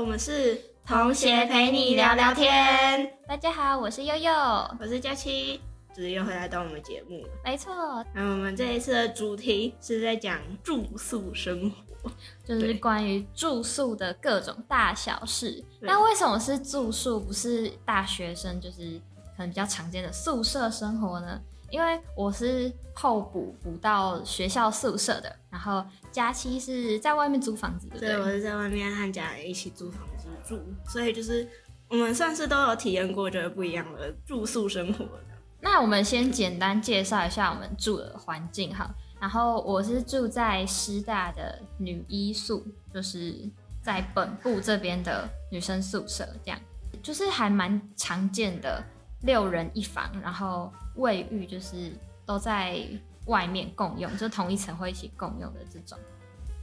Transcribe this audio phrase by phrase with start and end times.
[0.00, 3.18] 我们是同学陪你聊聊天。
[3.28, 4.32] 大家好，我是悠悠，
[4.80, 5.60] 我是佳期，
[5.94, 7.28] 就是又回来到我们节目了。
[7.44, 12.10] 没错，那我们这一次的主题是在讲住宿生活，
[12.46, 15.62] 就是关于住宿的各种大小事。
[15.80, 18.98] 那为什么是住宿，不是大学生，就是
[19.36, 21.38] 可能比较常见的宿舍生活呢？
[21.70, 31.48] 因为我是后补补到学校宿舍的，然后佳期是在外面租房子，对，我是在外面和家人一起租房子住，所以就是
[31.88, 35.24] 我们算是都有体验过觉得不一样的住宿生活的。
[35.60, 43.48] 那我们先简单介绍一下我们住的环境哈，然后我是住在师大的女一宿，就是
[43.80, 46.60] 在本部这边的女生宿舍，这样
[47.02, 48.82] 就是还蛮常见的。
[49.22, 51.92] 六人一房，然后卫浴就是
[52.24, 52.80] 都在
[53.26, 55.98] 外面共用，就同一层会一起共用的这种。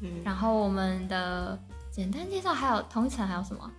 [0.02, 1.60] 嗯，然后我们的
[1.92, 3.72] 简单介绍还有同一层还有什么？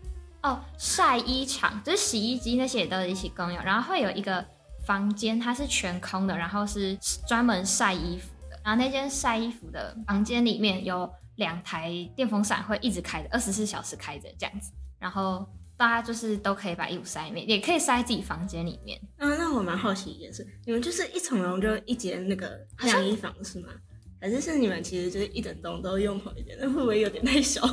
[0.43, 3.63] 哦，晒衣场，就是洗衣机那些也都一起共用。
[3.63, 4.45] 然后会有一个
[4.85, 8.61] 房间，它是全空的，然后是专门晒衣服的。
[8.65, 14.73] 然后那间晒衣服的房间里面有两台电风扇，会一直开着，二十四小时开着这样子。
[14.99, 15.47] 然后。
[15.79, 19.01] 大家就是都可以把衣服塞里面，也可以塞自己房间里面。
[19.19, 23.69] 嗯，那我蛮好奇一件事，你们就是一层楼就一间那个晾衣房是吗？
[24.21, 26.59] 还是是你们其实就是一整栋都用同一间？
[26.61, 27.65] 那会不会有点太小？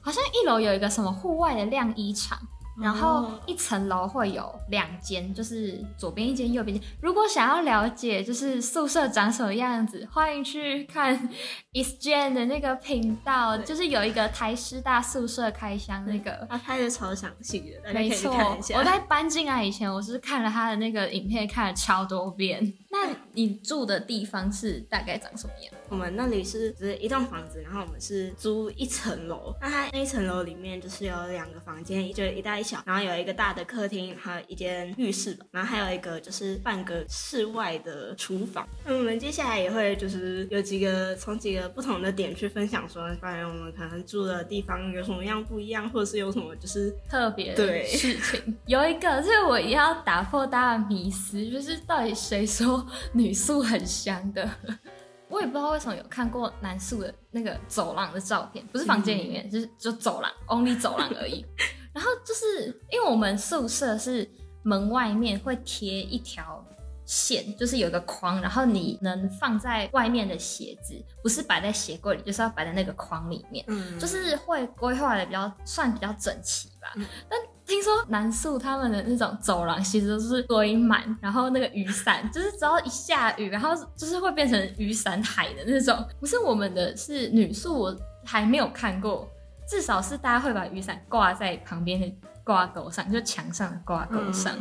[0.00, 2.36] 好像一楼有一个什么户外的晾衣场。
[2.80, 6.88] 然后一层楼会有两间，就是左边一间，右边一间。
[7.00, 11.14] 如果想要了解就是宿舍长什么样子，欢迎去看
[11.74, 18.34] Is Jane 的那个频道，就是有一个台师大宿舍开箱那个，他拍的超详细的，没错。
[18.74, 22.72] 我在搬进来以前，我是看了他的那个影片，看了超多遍。
[22.94, 25.72] 那你住的地方是大概长什么样？
[25.88, 29.54] 我们那里是只是一栋房子，然后我们是租一层楼。
[29.62, 38.68] 那它那一层楼里面就是有两个房间，一就一大一小，然后有一个大的客厅，还有一间浴室吧，然后还有一个就是半个室外的厨房。
[38.84, 48.58] 那我们接下来也会就是有几个从几个不同的点去分享，说关于我们可能住的地方有什么样不一样，或者是有什么就是特别的事情。
[48.66, 52.81] 有一个是我也要打破大家的迷思，就是到底谁说？
[53.12, 54.48] 女宿很香的，
[55.28, 61.44] 我也不知道为什么有看过男宿的那个走廊的照片，不是房间里面，就是就走廊，only 走廊而已。
[61.94, 64.28] 然后就是因为我们宿舍是
[64.62, 66.64] 门外面会贴一条
[67.04, 76.92] 线，就是有一个框，然后你能放在外面的鞋子，不是摆在鞋柜里，就是要摆在那个框里面，嗯，就是会规划的比较算比较整齐吧，
[77.28, 77.38] 但。
[77.72, 86.06] 听说南宿他们的那种走廊其实都是堆满，然后那个雨伞就是只要一下雨，然后就是会变成雨伞海的那种。
[86.20, 87.96] 不是我们的是女宿，我
[88.26, 89.26] 还没有看过，
[89.66, 94.54] 至少是大家会把雨伞挂在旁边的挂钩上，就墙上的挂钩上。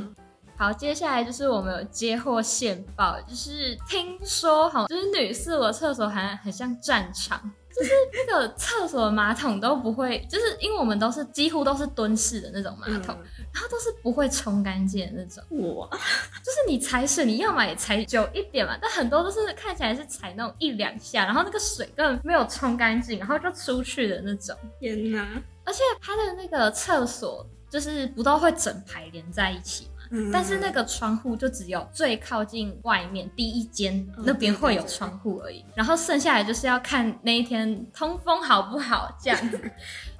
[0.56, 7.52] 好，接下来就是我们有接获线报，就是听说哈，就是女宿的厕所好像很像战场。
[7.76, 13.16] 就是那个厕所马桶都不会，就是因为我们都是几乎都是蹲式的那种马桶，
[13.54, 15.76] 然后都是不会冲干净的那种。
[15.76, 24.56] 哇，就是你踩水，你要么也踩久一点嘛，但很多都是看起来是踩那种一两下，然后那个水根本没有冲干净，然后就出去的那种。
[24.80, 25.42] 天哪！
[25.64, 29.88] 而且它的那个厕所就是不都会整排连在一起。
[30.32, 39.72] 但是那个窗户就只有最靠近外面第一间那边会有窗户而已，然后剩下来就是要看那一天通风好不好这样子。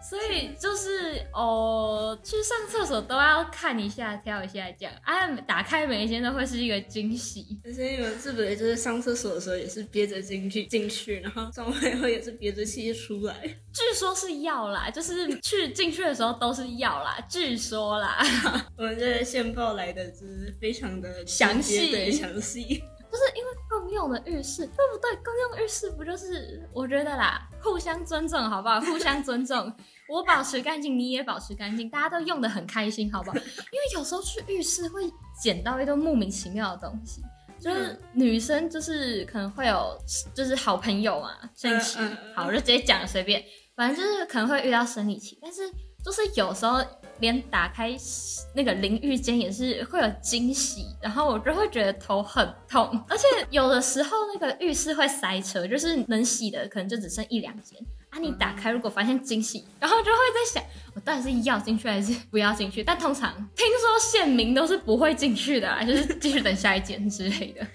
[0.02, 5.28] 所以就是哦，去上厕所都要看一下、挑一下这样啊。
[5.48, 7.60] 打开每一间都会是一个惊喜。
[7.64, 13.36] 而且你们是不是就是上厕所的时候也是憋着进去进去，然后上完以后也是憋着气出来？
[13.74, 18.18] 据说是要啦， 就是去进去的时候都是要啦，据说啦。
[18.78, 25.14] 我们这个线报来的就是非常的详细，详细，就是因为共用的浴室，对不对？
[25.18, 28.80] 共用浴室不就是我觉得啦，互相尊重好不好？
[28.80, 29.72] 互相尊重。
[30.08, 33.38] 我保持干净，你也保持干净，大家都用的很开心，好不好？
[33.38, 35.04] 因为有时候去浴室会
[35.42, 37.22] 捡到一堆莫名其妙的东西，
[37.60, 39.98] 就是女生就是可能会有
[40.34, 42.00] 就是好朋友嘛，生理期，
[42.36, 43.44] 好我就直接讲了随便，
[43.76, 45.70] 反正就是可能会遇到生理期，但是
[46.04, 46.80] 就是有时候
[47.22, 47.96] 连打开
[48.54, 57.80] 那个淋浴间也是会有惊喜，然后我就会觉得头很痛，而且有的时候那个浴室会塞车，就是能洗的可能就只剩一两间。
[58.10, 58.20] 啊！
[58.20, 60.64] 你打开，如果发现惊喜，然后就会在想，
[60.94, 62.84] 我到底是要进去还是不要进去？
[62.84, 67.66] 但通常听说县民都是不会进去的，就是继续等下一间之类的。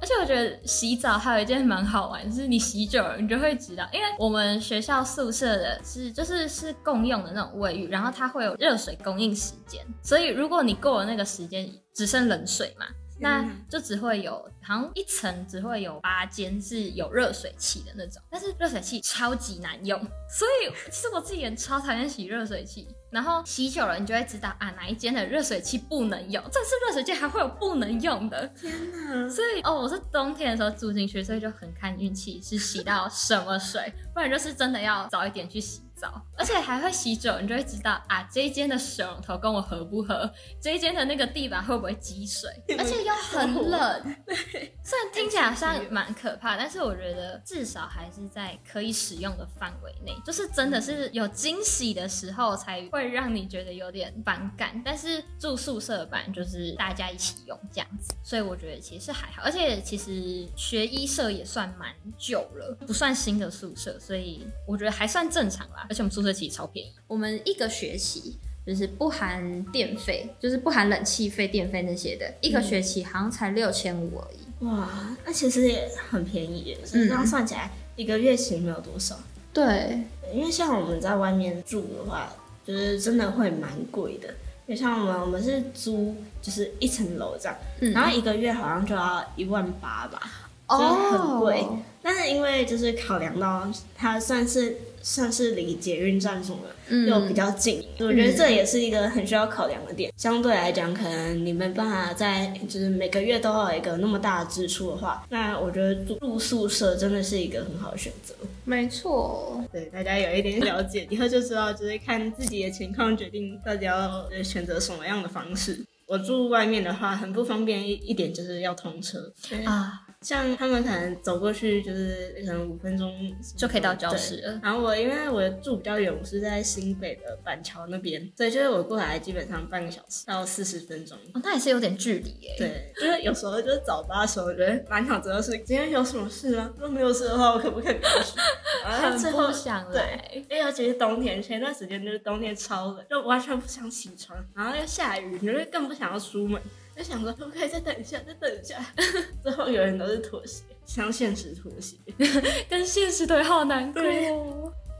[0.00, 12.86] 而且我觉得洗澡还有一件蛮好玩，就是你洗久了，你就会知道，因为我们学校宿舍的是就是是共用的那种卫浴，然后它会有热水供应时间，所以如果你过了那个时间，只剩冷水嘛。
[13.18, 14.32] 那就只会有，
[14.62, 19.98] 好像一层只会有八间是有热水器的那种，但是热水器超级难用，
[20.28, 22.88] 所以其实我自己也超讨厌洗热水器。
[23.08, 28.46] 然后洗久了，你就会知道啊，哪一间的热水器不能用，这次热水器还会有不能用的。
[28.48, 29.26] 天哪！
[29.28, 35.85] 所以哦，我是冬天的时候住进去，所以就很看运气，是洗到什么水，不然就是真的要早一点去洗。
[35.96, 44.16] 澡，而且还会洗酒，你就会知道啊，这一间的水龙头跟我合不合，这一间的那个地板会不会积水，而且又很冷。
[44.84, 54.80] 虽然听起来好像蛮可怕，但是我觉得至少还是在可以使用的范围内，就是真的是有惊喜的时候才会让你觉得有点反感。
[54.84, 59.40] 但是住宿舍版就是大家一起用这样子，所以我觉得其实还好。
[59.44, 65.86] 而且其实学医社也算蛮久了，不算新的宿舍，所以我觉得还算正常啦。
[65.88, 68.36] 而且我们宿舍其实超便宜，我们一个学期
[68.66, 74.64] 就是不含电费，就是不含冷气费、电费那些的，一个学期好像才六千五而已。
[74.64, 79.16] 哇，那其实也很便宜，这样算起来一个月其实没有多少。
[79.52, 80.00] 对，
[80.34, 82.34] 因为像我们在外面住的话，
[82.66, 84.34] 就是真的会蛮贵的。
[84.68, 87.56] 就像我们，我们是租就是一层楼这样，
[87.92, 90.20] 然后一个月好像就要一万八吧，
[90.68, 91.64] 就是很贵。
[92.02, 94.76] 但是因为就是考量到它算是。
[95.06, 100.12] 算是离捷运站什么的又比较近，我觉得这也是一个很需要考量的点。
[100.16, 108.34] 相对来讲，可能你没办法在就是每个月都有一个那么大的支出的话，那我觉得住宿舍真的是一个很好的选择。
[108.64, 115.84] 没错，对大家有一点了解以后就知道，就是看自己的情况决定到底要选择什么样的方式。
[116.06, 119.32] 我住外面的话，很不方便一一点就是要通车
[119.64, 120.02] 啊。
[120.26, 123.14] 像他们可能走过去就是可能五分钟
[123.56, 124.60] 就可以到教室了。
[124.60, 131.16] 然后我因为我住比较远，我是在新北的板桥那边，所以就是我过来基本上半个小时到四十分钟。
[131.32, 132.56] 哦，那也是有点距离耶。
[132.58, 136.72] 对，就是有时候就是早八的时候，我觉得满脑子都是今天有什么事吗？
[136.74, 138.36] 如果没有事的话，我可不可以不要去？
[138.82, 140.42] 很不想来。
[140.48, 146.60] 对， 尤其是冬天，前段时间就是冬天超冷，就完全不想起床，然后又下雨，你就更不想要出门。
[146.96, 148.84] 就想说可不可以再等一下，再等一下。
[149.42, 151.96] 最后有人都是妥协，向现实妥协，
[152.70, 154.02] 跟现实对好难过。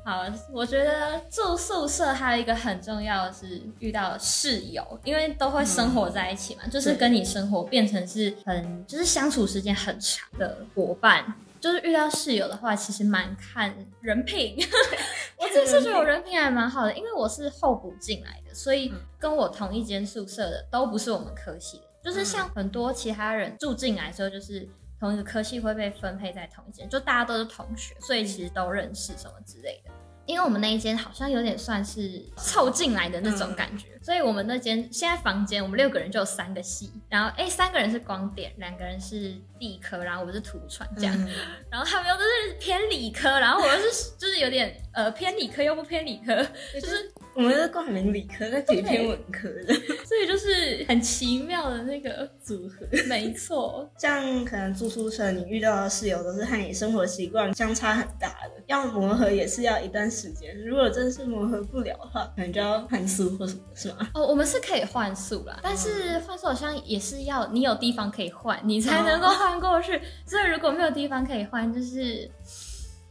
[0.04, 11.34] 好，我觉得住宿舍还有一个很重要的是遇到室友，因为都会生活在一起嘛，就是跟你生活变成是很就是相处时间很长的伙伴。
[11.58, 14.56] 就是遇到室友的话，其实蛮看人品。
[15.38, 21.84] 我自己是觉得我人品还蛮好的，因为我是候补进来的，所以跟我同一间宿舍的都不是我们科系的。
[22.06, 24.64] 就是像很多其他人住进来之后，就是
[25.00, 29.90] 同一个科系会被分配在同一间，就大家都是同学，所以其实都认识什么之类的。
[30.26, 41.14] 因为我们那一间好像有点算是凑进来的那种感觉，所以我们那间现在房间我们六个人就有三个系，然后哎三个人是光点，两个人是地科，然后我是土传这样，
[41.70, 46.34] 然后他们又都是偏理科，然后我又是就是有点呃偏理科又不偏理科，
[46.74, 47.10] 就是。
[47.36, 49.74] 我们是挂名理科，在挺偏文科的，
[50.06, 52.86] 所以就是很奇妙的那个组合。
[53.06, 60.58] 没错，像可能住宿舍，你遇到的室友都是和你生活习惯相差很大的，要磨合也是要一段时间。
[60.64, 64.08] 如果真是磨合不了的话，可能就要换宿或什么，是吗？
[64.14, 70.00] 哦，我们是可以换宿啦，但是换宿好像也是要你有地方可以换，你才能够换过去。
[70.24, 72.30] 所以如果没有地方可以换，就是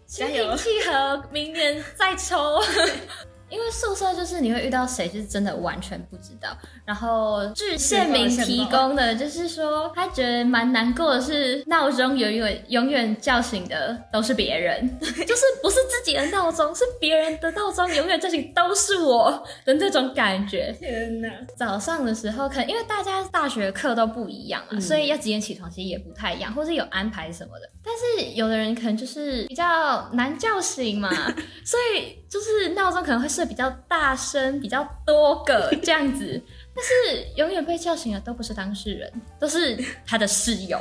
[0.08, 2.36] 心平气和，明年再抽。
[3.56, 6.50] 因为宿舍就是你会遇到谁，就是真的完全不知道。
[6.84, 19.32] 然后据县民提供的，就是说他觉得蛮难过的是，闹钟永远永远叫醒的都是别人， 就是不是自己的闹钟，是别人的闹钟永远叫醒都是我
[19.64, 20.76] 的那种感觉。
[20.78, 21.30] 天哪！
[21.56, 27.70] 早上的时候，可能因为大家大学课都不一样啊，所以要几点起床其实也不太一样，或是有安排什么的。
[27.84, 31.10] 但是有的人可能就是比较难叫醒嘛，
[31.64, 33.30] 所以就是闹钟可能会。
[33.36, 36.42] 是比较大声、比较多个这样子，
[36.76, 40.80] 但是永远被叫醒的都不是当事人，都是他的室友。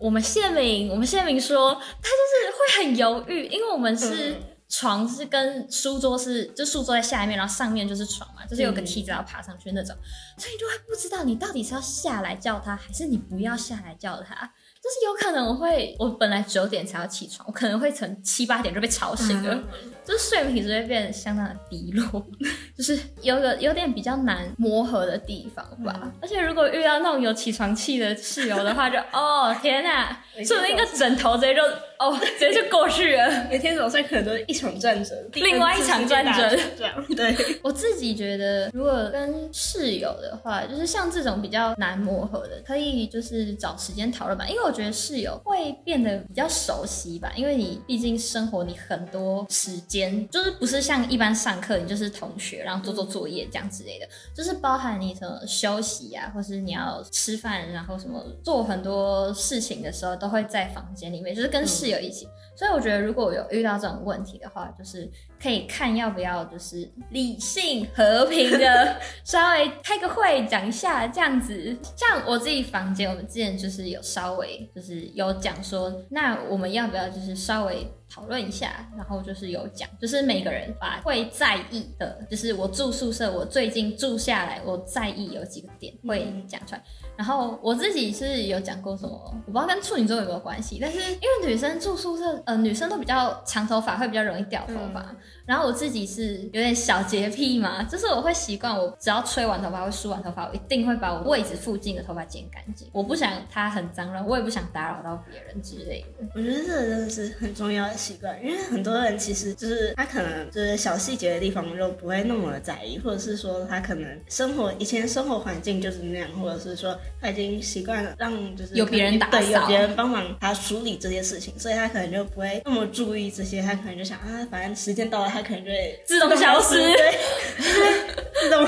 [0.00, 4.36] 我们谢明，我们谢明说，他就是会很犹豫，因为我们是
[4.68, 9.96] 床是跟书桌是，就书桌在下面，然后上面就是床嘛，就是有个梯子要爬上去那种，
[10.38, 14.52] 所以你就会不知道你到底是要下来叫他，还是你不要下来叫他。
[14.82, 19.62] 就是有可能我会，我本来九点才要起床，我可能会从七八点就被吵醒了，
[20.04, 22.26] 就是睡眠品质会变得相当的低落，
[22.76, 26.00] 就是有个有点比较难磨合的地方吧。
[26.02, 26.12] 嗯。
[26.22, 31.60] 而且如果遇到那种有起床气的室友的话，就 哦天哪，没说不定一个枕头直接就
[32.00, 33.46] 哦直接就过去了。
[33.50, 37.36] 每天早上可能都是一场战争，另外一场战争这样对。
[37.62, 44.46] 我自己觉得，如果跟室友的话，就是像这种比较难磨合的，可以就是找时间讨论吧。
[44.48, 62.28] 因为我觉得室友会变得比较熟悉吧，因为你毕竟生活你很多时间，就是不是像一般上课你就是同学，然后做做作业这样之类的，就是包含你什么休息啊，或是你要吃饭，然后什么做很多事情的时候，都会在房间里面，就是跟室友一起。
[62.56, 65.10] 所以我觉得，如果有遇到这种问题的话，就是
[65.42, 71.74] 可以看要不要就是理性和平的 稍微开个会讲一下这样子。
[71.96, 86.82] 像我自己房间，我们之前就是有稍微就是有讲说，那我们要不要就是稍微讨论一下，然后就是有讲，就是每个人把会在意的，就是我住宿舍，我最近住下来，我在意有几个点会讲出来。
[87.16, 89.12] 然后我自己是有讲过什么，
[89.46, 95.14] 我不知道跟处女座有没有关系，但是因为女生住宿舍，呃，女生都比较长头发，会比较容易掉头发。
[95.46, 102.88] 然后我自己是有点小洁癖嘛，就是我会习惯，我只要吹完头发或梳完头发，我一定会把我位置附近的头发剪干净。
[102.92, 106.26] 我不想它很脏乱，我也不想打扰到别人之类的。
[106.34, 127.18] 我觉得这个真的是很重要的习惯，因为很多人其实就是他可能就是小细节的地方就不会那么的在意，或者是说他可能生活以前生活环境就是那样，或者是说他已经习惯了让就是有别人打对，有别人帮忙他梳理这些事情，所以他可能就不会那么注意这些，他可能就想啊，反正时间到了，他可能就会自动消失对，
[128.40, 128.66] 自动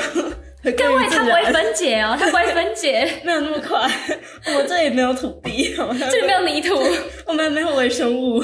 [0.62, 1.52] 回各位，它不会。
[1.52, 3.78] 分解哦，它不会分解， 没有那么快，
[4.46, 5.74] 我们这里没有土地，
[6.10, 6.80] 这里没有泥土。
[7.26, 8.42] 我们没有微生物。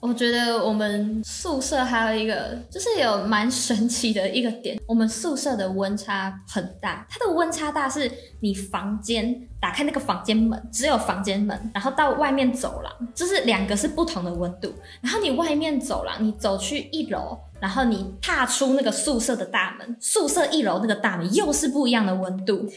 [0.00, 7.04] 我觉得我们宿舍还有一个，就是有蛮神奇的一个点，我们宿舍的温差很大。
[7.10, 8.08] 它的温差大是
[8.40, 14.72] 你房间打开那个房间门，只有房间门，然后到外面走廊，就是两个是不同的温度。
[15.00, 22.56] 然后你外面走廊，你走去一楼，然后你踏出那个宿舍的大门，宿舍一楼那个大门又是不一样的温度。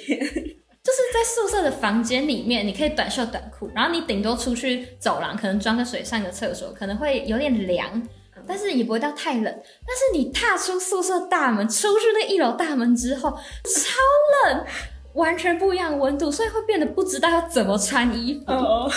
[0.83, 8.01] 就是在宿舍的房间里面，你可以短袖短裤，然后你顶多出去走廊，可能装个水、上个厕所，可能会有点凉，
[8.47, 9.43] 但是也不会到太冷。
[9.43, 14.65] 但是你踏出宿舍大门，出去那一楼大门之后，超冷，
[15.13, 18.51] 完全不一样的温度，所以会变得不知道要怎么穿衣服。
[18.51, 18.91] 哦，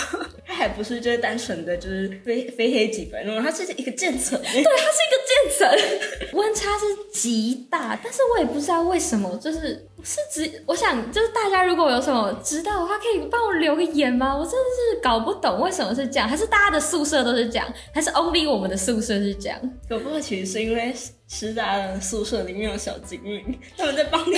[0.45, 4.39] 它还不是就是单纯的就是非非黑即白那种，它是一个渐层。
[4.41, 14.35] 对，它是一个渐层， 温差是极大，但是我也不知道为什么，就是是只我想就是大家如果有什么知道的话，可以帮我留个言吗？
[14.37, 19.59] 我真的是搞不懂为什么是这样，还是大家的宿舍都是这样，还是 only 我们的宿舍是这样？
[19.89, 20.93] 搞不好其实是因为
[21.27, 24.35] 师大的宿舍里面有小精灵，他们在帮你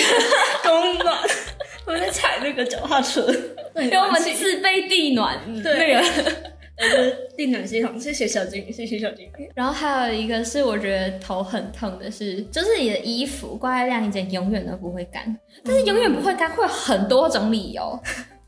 [0.64, 1.18] 供暖，
[1.86, 3.30] 他们在踩那个脚踏车，
[3.76, 6.57] 因为我们自备地暖，对那个。
[6.78, 8.00] 呃地暖系统。
[8.00, 9.50] 谢谢小精灵，谢谢小精灵。
[9.54, 18.00] 然后还有一个是我觉得头很痛的是，就是你的衣服挂在晾衣间永远都不会干，但是永远不会干会有很多种理由。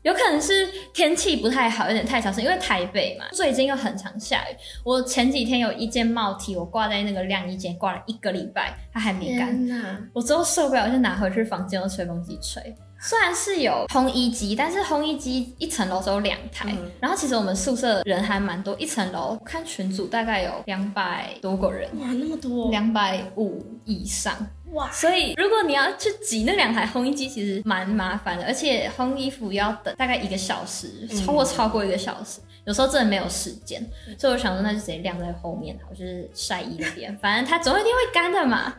[0.02, 4.56] 有可能是天气不太好，有点太潮湿，因为台北嘛，最近又很常下雨。
[4.82, 10.08] 我前几天有一件帽 T，我挂在那个晾衣间挂了一个礼拜，它还没干。
[10.14, 12.74] 我之后受不了，就拿回去房间用吹风机吹。
[13.02, 16.68] 虽然是有烘衣机，但是烘衣机一层楼只有两台。
[16.70, 22.70] 嗯然后其实我们宿舍人还蛮多，一层楼看群组大概有两百多个人，哇，那么多！
[22.70, 24.34] 两百五以上。
[24.72, 33.80] 哇，所以如果你要去挤那两台烘衣机，其实蛮麻烦的，而且烘衣服要等大概一个小时，超过超过一个小时，有时候真的没有时间。
[34.18, 38.74] 所以我想说，那就直接晾在后面好，就是晒衣那边， 反正它总有一天会干的嘛。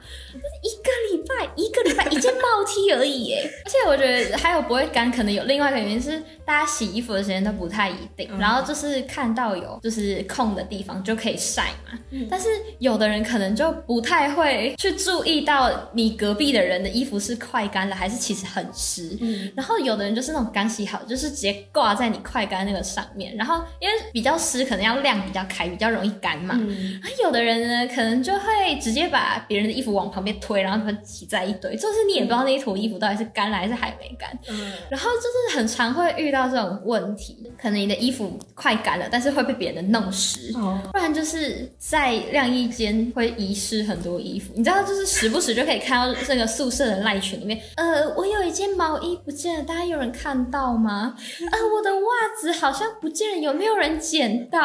[0.61, 11.97] 一个礼拜，一个礼拜一件帽 T 而已耶， 而且我觉得还有不会干，可能有另外一个原因是大家洗衣服的时间都不太一定，嗯然后就是看到有就是空的地方就可以晒嘛。
[12.11, 12.47] 嗯但是
[12.79, 19.17] 有的人可能就不太会去注意到你隔壁的人的衣服是快干了还是其实很湿。
[19.19, 26.55] 嗯，然后有的人就是那种刚洗好，就是直接挂在你快干那个上面，然后因为比较湿，可能要晾比较开，比较容易干嘛。
[26.59, 34.29] 嗯，啊，有的人呢，可能就会直接把别人的衣服往旁边推，然后他们挤在一堆，就是你也不知道那一坨衣服到底是干了还是还没干。
[34.49, 40.51] 嗯，然后就是很常会遇到这种问题，可能你的衣服快干了，但是会被别人弄湿。
[40.55, 51.15] 哦，不然就是在晾衣间会遗失很多衣服，你知道，就是时不时就可以看到这个宿舍的赖群里面，呃，我有一件毛衣不见了，大家有人看到吗？
[51.51, 52.01] 呃，我的袜
[52.39, 54.59] 子好像不见了，有没有人捡到？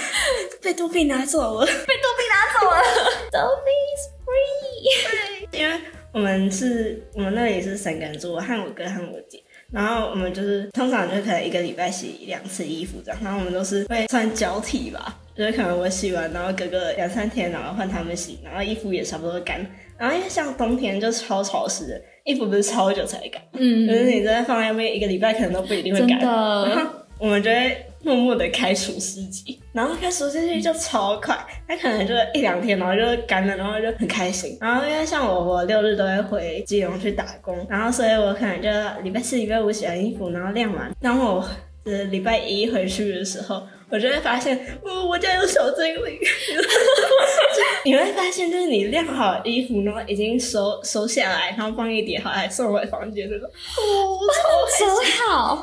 [0.62, 1.66] 被多比拿走了。
[1.66, 2.82] 被多比拿走了，
[3.30, 5.58] Dobby is free。
[5.58, 5.78] 因为
[6.12, 9.38] 我们是我们那里是三个人住，我和我哥和我姐。
[9.70, 19.58] 然后我们就是通常就可能一个礼拜洗两次衣服这样，然后我们都是会穿交替吧，就是可能我洗完，然后隔个两三天，然后换他们洗，然后衣服也差不多干。
[19.98, 26.18] 然后因为像冬天就超潮湿的，衣服不是超久才干，嗯，就是你在放在那边一个礼拜可能都不一定会干。
[26.18, 34.58] 然后我们就会默默的开除湿机，然后开除湿机就超快，它可能就一两天，然后就干了，然后就很开心。
[34.60, 38.68] 然后因为像我，我六日都会回基隆去打工，然后所以我可能就
[39.02, 41.44] 礼拜四、礼拜五洗完衣服，然后晾完，当我
[41.84, 46.18] 呃礼拜一回去的时候，我就会发现，哦，我家有小精灵。
[47.84, 55.11] 你会发现， 就是你晾好衣服，然后已经收收下来，然后放一叠好，还送回房间那种，哦，超开心。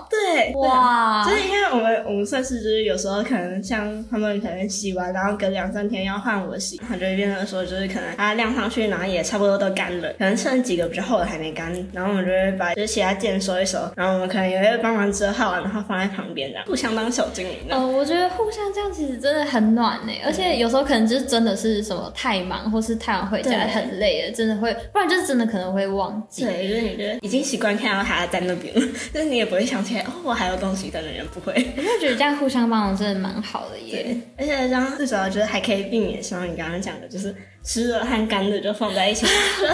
[0.10, 17.76] 对，哇就是因为我们我们算是就是有时候可能像他们可能洗完，然后隔两三天要换我洗，就会变成说就是可能它晾上去，然后也差不多都干了，可能剩几个比较厚的还没干，然后我们就会把就是其他件收一收，然后我们可能也会帮忙折好，然后放在旁边这样，互相当小精灵的。
[17.76, 26.44] 哦，我觉得互相这样其实真的很暖呢，而且有时候可能就是真的是什么太忙，或是太晚回家对很累了，真的会，不然就是真的可能会忘记。
[26.46, 28.82] 对，就是你觉得已经习惯看到他在那边了，
[29.14, 31.54] 就是你也不会想起来哦，我还有东西在那边，不会。
[31.76, 34.04] 我就觉得这样互相帮忙真的蛮好的耶。
[34.04, 37.36] 对，而且这样至少就是还可以避免像你刚刚讲的，就是
[37.66, 39.26] 湿的和干的就放在一起，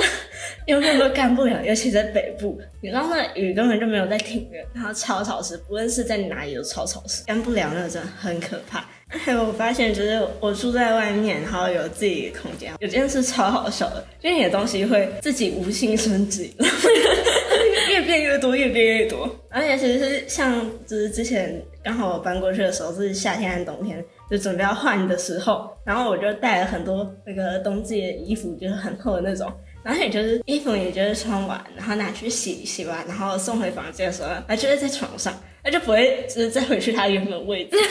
[0.67, 1.63] 永远都干不了。
[1.63, 8.83] 尤其在北部，你知道那雨根本就没有在停的，然后超潮湿，不论是在哪里都超潮湿，干不了那真的很可怕。
[9.07, 16.65] 还 有我发现，就是我住在外面，然后有自己的空间，有件事超好笑的，就是你的东西会自己无性升级，越
[18.05, 19.29] 变越多，越变越多。
[19.49, 29.51] 而且其实是像就是之前刚好我搬过去的时候是夏天和冬天，就准备要换的时候，然后我就带了很多那个冬季的衣服，就是很厚的那种。
[29.83, 35.31] 然后也就是衣服，也就是穿完，然后拿去洗，洗完，然后送回房间的时候，还就是在床上，
[35.65, 37.75] 它就不会就是再回去它原本位置。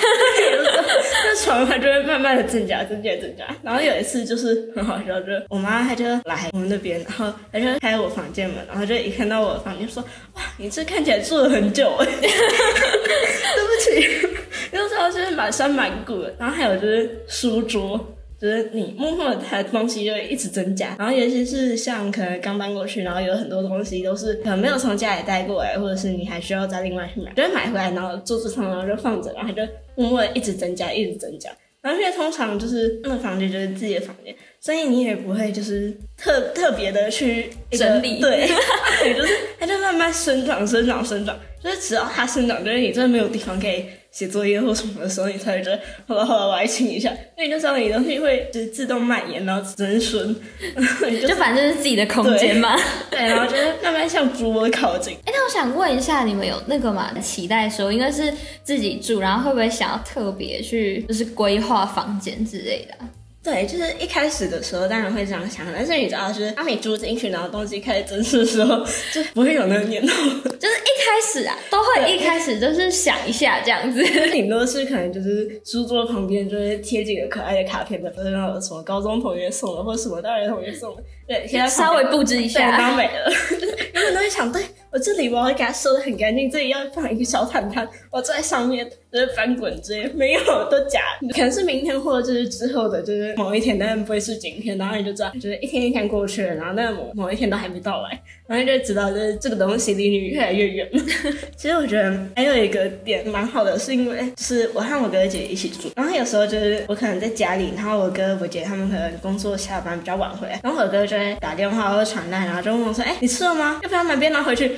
[1.24, 3.44] 那床它就会慢慢的增加、增加、增加。
[3.64, 10.00] 然后有一次就是很好笑，就是我妈她就来我们那边，然后她就开我房间门，然后就一看到我的房间说
[10.36, 12.06] ：“哇，你这看起来住了很久哎。
[12.22, 14.28] ”对不起，
[14.70, 17.98] 那时候就是满山满谷的，然后还有就是书桌。
[18.44, 31.48] 就是你默默的它的东西就会一直增加，然后尤其是像可能刚搬过去，然后有很多东西都是可能没有从家里带过来，或者是你还需要再另外去买，就会买回来，然后桌子上然后就放着，然后它就默默的一直增加，一直增加。
[31.80, 38.20] 然后因为通常就是那个房间就是自己的房间，所以你也不会就是特特别的去整理。
[38.20, 38.46] 对，
[39.00, 50.34] 对，就是它就慢慢生长、生长、生长，就是只要它生长，就是你真的没有地方可以写作业或什么的时候，你才会觉得好了好了，我来清一下，因为你就知道你东西会就是自动蔓延，然后增生，
[51.10, 52.76] 你就就反正是自己的空间嘛。
[53.10, 55.14] 对，然后觉得慢慢向主我靠近。
[55.24, 63.10] 哎、那我想问一下，你们有那个嘛期待说，应该是自己住，然后会不会想要特别去就是规划房间之类的啊？
[63.44, 70.08] 对，就是一开始的时候当然会这样想，但是你知道，就是当你住进去，然后东西开始增生的时候，就不会有那个念头。
[70.56, 74.02] 就是一开始啊，都会一开始就是想一下这样子。
[74.32, 83.30] 顶多是可能就是书桌旁边就是贴几个可爱的卡片的，不是什么高中同学送的，或者什么大学同学送的，对，贴在稍微布置一对，下，然后没了。
[83.50, 91.00] 就是有人都会想，对我这里我要给它收的很干净，这里要放一个小毯毯，我坐在上面就是翻滚之类，没有都假，
[91.32, 100.90] 可能是明天或者就是之后的，就是某一天，但不会是今天，然后你就知道，就是一天一天过去了，然后那某某一天都还没到来，然后你就知道就是这个东西离你越来越远。
[101.56, 113.78] 其实我觉得还有一个点蛮好的，是因为是我和我哥姐一起住，然后有时候就是我可能在家里，然后我哥我姐他们可能工作下班比较晚回来，然后我哥就会打电话或者传单，然后就问我说：“哎、你吃了吗？
[113.84, 114.74] 要不要买便当回去？”要。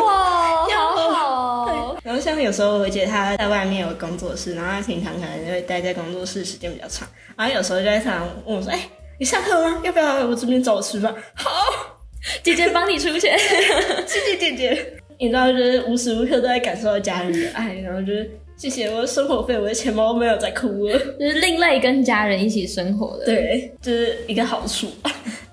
[0.04, 0.55] 哇，
[2.06, 8.78] 然后像有时候我姐她在外面有工作室，然后她平常可能就会待在工作室时间比较长，然后有时候就会常常问我说：“哎、
[9.18, 9.82] 你下课吗？
[9.84, 11.50] 要不要来我这边找我吃饭？”好，
[12.44, 13.36] 姐姐帮你出钱，
[14.06, 14.92] 谢谢姐姐。
[15.18, 20.96] 你知道，就是无时无刻都在感受到家人的爱，然后就是谢谢我的生活费，我的钱包没有在哭了。
[21.18, 24.86] 就是另类跟家人一起生活的。，对，就是一个好处。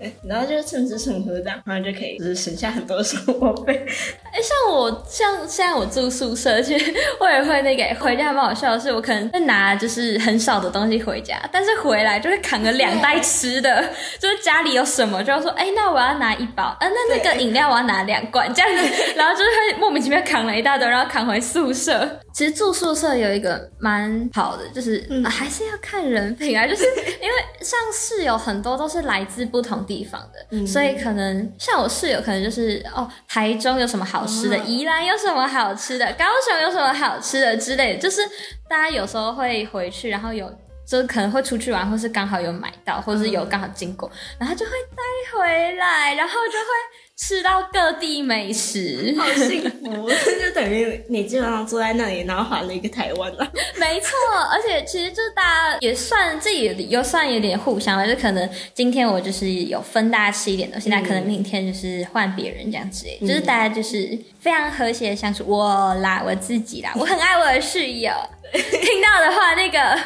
[0.03, 3.73] 对，然后就是趁吃趁喝这样，然后就可以就是省下很多生活费。
[4.33, 13.81] 哎，像我像现在我住宿舍，其实我也会那个回家蛮好笑的是，我可能会拿就是很少的东西回家，但是回来就会扛个两袋 吃的，
[14.19, 22.19] 就是家里有什么就要说，哎，那我要拿一包，呃，那那个饮料我要拿两罐这样子， 然后就是会莫名其妙扛了一大堆，然后扛回宿舍。
[22.33, 38.21] 其实住宿舍有一个蛮好的，就是、还是要看人品啊，就是因为像室友很多都是来自不同地方的，所以可能像我室友，可能就是哦，台中有什么好吃的，宜兰有什么好吃的，高雄有什么好吃的之类的，就是
[38.69, 40.49] 大家有时候会回去，然后有
[40.87, 47.02] 就可能会出去玩，或是刚好有买到，或是有刚好经过，然后就会带回来，然后就会。
[47.15, 50.09] 吃到各地美食，好幸福！
[50.09, 53.51] 就等于你基本上坐在那里，然后环了一个台湾了。
[53.77, 54.09] 没错，
[54.51, 65.43] 而且其实就大家也算自己又算有点互相了，就可能今天我就是有分大家吃一点东西，那可能明天就是换别人这样子，就是大家就是非常和谐的相处。
[65.47, 68.11] 我啦， 我自己啦，我很爱我的室友。
[68.53, 69.99] 听到的话，那个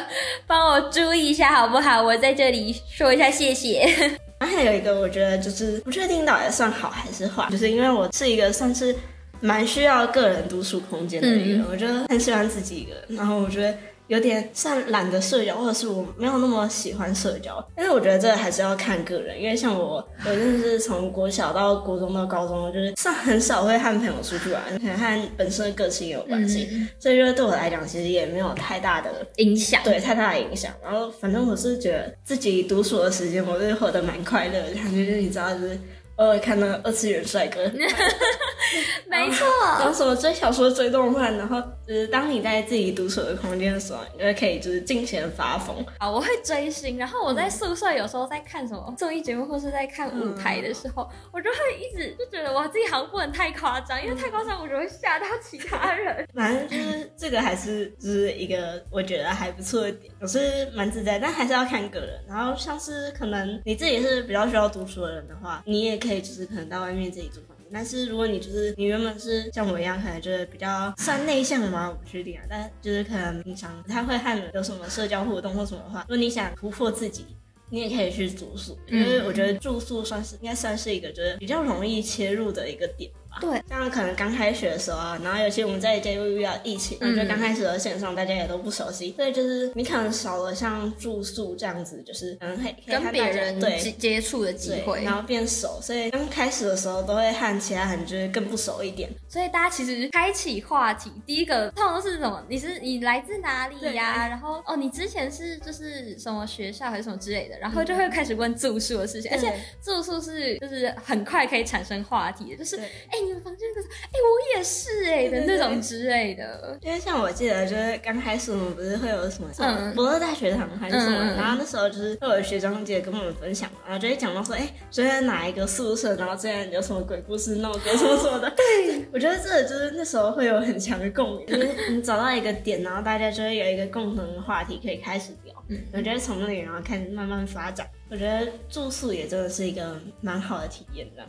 [0.46, 2.02] 帮我注意一下好不好？
[2.02, 4.18] 我在这里说一下谢谢。
[4.46, 8.94] 还有一个，我觉得就是不确定到底算好还是坏，就是因为我是一个算是
[9.40, 13.76] 蛮需要个人独处空间的一个人，我觉得很喜欢自己一个人，然后我觉得。
[14.08, 17.64] 有点像懒得社交，或者是我没有那么喜欢社交。
[17.76, 26.68] 但是我觉得这还是要看个人，因为像我，我真的是从国小到国中到高中，就是算很少会和朋友出去玩，可能和本身的个性有关系。
[26.98, 30.72] 所以说对我来讲，其实也没有太大的影响，对，太大的影响。
[30.82, 35.78] 然后反正我是觉得自己独处的时间，我是活得蛮快乐的，感觉就是你知道，就是。
[36.18, 37.62] 偶尔看到二次元帅哥，
[39.08, 39.46] 没错。
[39.78, 45.76] 然后什么追小说、追动漫，然后就是当你在自己独处的空间的时候，你就可以就是尽情发疯。
[45.98, 56.26] 啊，我会追星，然后我在宿舍有时候在看什么综艺节目或是在看舞台的时候，我就会一直就觉得哇自己好像不能太夸张，因为太夸张我就会吓到其他人。
[56.34, 62.20] 反正就是这个还是就是一个我觉得还不错的点，我是蛮自在，但还是要看个人。
[62.28, 66.18] 然后像是可能你自己是比较需要读书的人的话，你也可以。
[66.20, 72.42] 就是可能到外面自己租房子，但是如果你就是你原本是像我一样，可能就是比较算内向的嘛，我不确定啊。
[72.50, 77.24] 但就是可能平常不太会和人有什么社交互动或什么的话，如果你想突破自己，
[77.70, 83.08] 你也可以去住宿，因为我觉得住宿算是应该算是一个就是比较容易切入的一个点。
[83.40, 99.08] 对，像可能刚开学的时候啊，然后尤其我们在这又遇到疫情，我觉得刚开始的线上大家也都不熟悉，所以就是你可能少了像住宿这样子，就是可能会跟别人对接触的机会，然后变熟，所以刚开始的时候都会和其他人就是更不熟一点。
[99.28, 102.44] 所以大家其实开启话题，第一个通常都是什么？
[102.48, 104.26] 你是你来自哪里呀？
[104.28, 113.27] 然后哦，你之前是就是什么学校还是什么之类的，然后就会开始问住宿的事情，而且住宿是就是很快可以产生话题的，就是哎。
[113.28, 116.78] 你们房间就是，哎，我也是哎的那种之类的。
[116.82, 128.50] 因为像我记得，就是刚开始我们不是会有什么，嗯，博乐大学堂还是什么，然后那时候就是会有学长姐跟我们分享，然后就会讲到说，哎，昨天哪一个宿舍，然后之前有什么鬼故事闹鬼什么什么的。
[128.50, 135.54] 对，我觉得这就是那时候会有很强的共鸣， 就是你找到一个点，然后大家就会有一个共同的话题可以开始聊。
[135.68, 141.28] 嗯，我觉得从那里然后开始慢慢发展，我觉得住宿也真的是一个蛮好的体验，这样。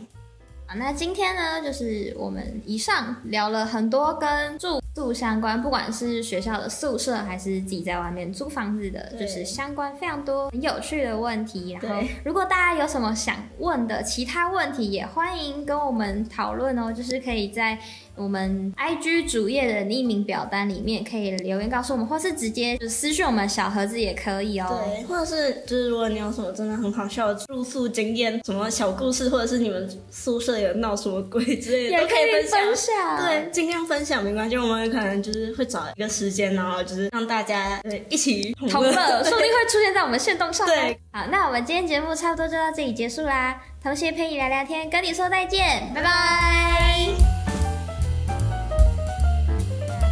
[0.75, 11.77] 那今天呢，就是我们以上聊了很多跟住宿相关，不管是学校的宿舍，还是自己在外面租房子的，就是相关非常多很有趣的问题。
[11.81, 17.79] 然后，如果大家有什么想问的其他问题，也欢迎跟我们讨论哦，就是可以在。
[18.15, 24.67] 我们 IG 主页的匿名表单里面可以留言告诉我们，或是直接就私讯我们小盒子也可以哦。
[24.67, 33.25] 对，或者是就是如果你有什么真的很好笑的住宿经验，什么小故事，或者是你们宿舍有闹什么鬼之类的，也可以分享。
[33.25, 38.91] 对，尽量分享没关系，我们可能就是会找一个时间，然后就是让大家一起同乐，
[39.23, 40.65] 说不定会出现在我们炫动上。
[40.67, 43.61] 对，好，那我们今天节目差不多就到这里结束啦。
[43.81, 47.07] 同学陪你聊聊天，跟你说再见，拜拜。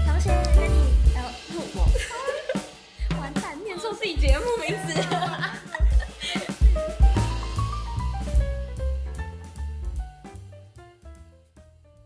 [0.06, 1.32] 同学，你哦，
[3.12, 5.17] 我 完蛋，念错自己节目名字。